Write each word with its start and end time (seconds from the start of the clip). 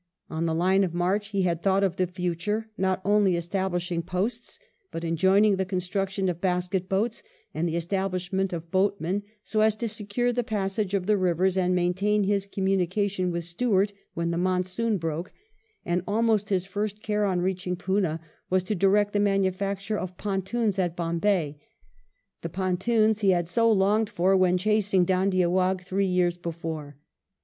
On 0.31 0.47
the 0.47 0.55
line 0.55 0.83
of 0.83 0.95
march 0.95 1.27
he 1.27 1.43
had 1.43 1.61
thought 1.61 1.83
of 1.83 1.97
the 1.97 2.07
future, 2.07 2.71
not 2.75 3.03
only 3.05 3.35
establishing 3.35 4.01
posts, 4.01 4.59
but 4.89 5.03
enjoining 5.03 5.57
the 5.57 5.63
construction 5.65 6.27
of 6.27 6.41
basket 6.41 6.89
boat^ 6.89 7.21
aad 7.53 7.67
the 7.67 7.77
enlistment 7.95 8.51
of 8.51 8.71
boatmen, 8.71 9.21
so 9.43 9.61
as 9.61 9.75
to 9.75 9.87
secure 9.87 10.33
the 10.33 10.43
passage 10.43 10.95
of 10.95 11.05
the 11.05 11.17
rivers 11.17 11.55
and 11.55 11.75
maintain 11.75 12.23
his 12.23 12.47
communication 12.47 13.29
with 13.29 13.43
Stuart 13.43 13.93
when 14.15 14.31
the 14.31 14.39
monsoon 14.39 14.97
broke; 14.97 15.33
and 15.85 16.01
almost 16.07 16.49
his 16.49 16.65
first 16.65 17.03
care 17.03 17.25
on 17.25 17.39
reaching 17.39 17.75
Poena 17.75 18.19
was 18.49 18.63
to 18.63 18.73
direct 18.73 19.13
the 19.13 19.19
manufacture 19.19 19.99
of 19.99 20.17
pon 20.17 20.41
toons 20.41 20.79
at 20.79 20.95
Bombay— 20.95 21.59
the 22.41 22.49
pontoons 22.49 23.19
he 23.21 23.29
had 23.29 23.47
so 23.47 23.71
longed 23.71 24.09
for 24.09 24.35
when 24.35 24.57
chasing 24.57 25.05
Dhoondiah 25.05 25.51
Waugh 25.51 25.75
three 25.85 26.07
years 26.07 26.37
before. 26.37 26.97